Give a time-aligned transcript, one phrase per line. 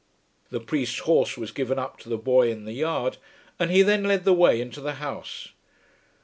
[0.49, 3.17] The priest's horse was given up to the boy in the yard,
[3.59, 5.49] and he then led the way into the house.